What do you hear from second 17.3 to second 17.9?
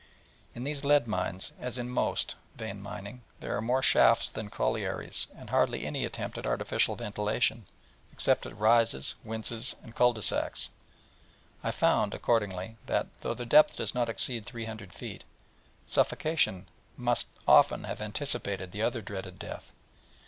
often